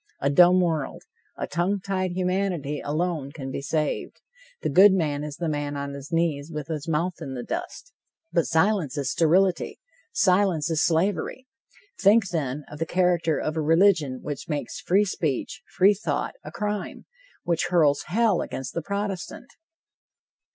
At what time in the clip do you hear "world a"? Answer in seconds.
0.61-1.45